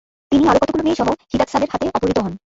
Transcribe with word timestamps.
তিনি 0.31 0.43
আরও 0.47 0.59
কতোগুলো 0.61 0.83
মেয়েসহ 0.83 1.07
হিদাৎসাদের 1.31 1.69
হাতে 1.73 1.85
অপহৃত 1.89 2.17
হন। 2.19 2.33